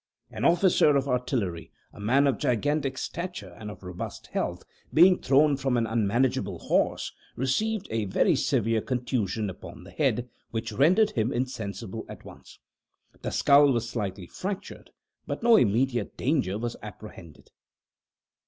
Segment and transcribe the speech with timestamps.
[0.31, 5.55] An officer of artillery, a man of gigantic stature and of robust health, being thrown
[5.57, 11.31] from an unmanageable horse, received a very severe contusion upon the head, which rendered him
[11.31, 12.57] insensible at once;
[13.21, 14.89] the skull was slightly fractured,
[15.27, 17.51] but no immediate danger was apprehended.